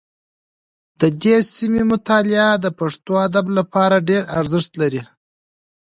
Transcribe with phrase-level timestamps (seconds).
[0.99, 5.01] د دې سیمې مطالعه د پښتو ادب لپاره ډېر ارزښت لري